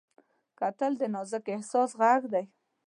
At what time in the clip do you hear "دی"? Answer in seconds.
2.33-2.45